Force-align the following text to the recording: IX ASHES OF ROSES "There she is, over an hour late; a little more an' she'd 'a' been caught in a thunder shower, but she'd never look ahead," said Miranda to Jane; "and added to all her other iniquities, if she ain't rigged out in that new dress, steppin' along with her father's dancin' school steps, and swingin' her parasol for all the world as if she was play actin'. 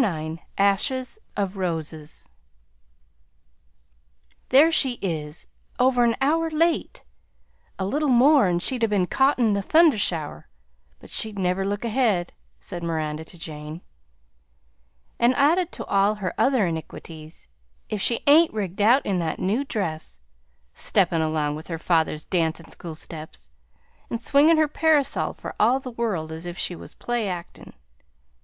IX 0.00 0.40
ASHES 0.56 1.18
OF 1.36 1.56
ROSES 1.56 2.28
"There 4.50 4.70
she 4.70 4.92
is, 5.02 5.48
over 5.80 6.04
an 6.04 6.14
hour 6.20 6.50
late; 6.52 7.04
a 7.80 7.84
little 7.84 8.08
more 8.08 8.46
an' 8.46 8.60
she'd 8.60 8.84
'a' 8.84 8.86
been 8.86 9.08
caught 9.08 9.40
in 9.40 9.56
a 9.56 9.60
thunder 9.60 9.98
shower, 9.98 10.46
but 11.00 11.10
she'd 11.10 11.36
never 11.36 11.64
look 11.64 11.84
ahead," 11.84 12.32
said 12.60 12.84
Miranda 12.84 13.24
to 13.24 13.36
Jane; 13.36 13.80
"and 15.18 15.34
added 15.34 15.72
to 15.72 15.84
all 15.86 16.14
her 16.14 16.32
other 16.38 16.64
iniquities, 16.64 17.48
if 17.88 18.00
she 18.00 18.20
ain't 18.28 18.54
rigged 18.54 18.80
out 18.80 19.04
in 19.04 19.18
that 19.18 19.40
new 19.40 19.64
dress, 19.64 20.20
steppin' 20.74 21.22
along 21.22 21.56
with 21.56 21.66
her 21.66 21.76
father's 21.76 22.24
dancin' 22.24 22.70
school 22.70 22.94
steps, 22.94 23.50
and 24.08 24.20
swingin' 24.20 24.58
her 24.58 24.68
parasol 24.68 25.32
for 25.32 25.56
all 25.58 25.80
the 25.80 25.90
world 25.90 26.30
as 26.30 26.46
if 26.46 26.56
she 26.56 26.76
was 26.76 26.94
play 26.94 27.26
actin'. 27.28 27.72